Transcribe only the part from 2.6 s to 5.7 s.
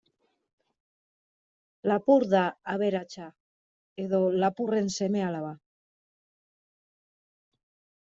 aberatsa, edo lapurren seme-alaba.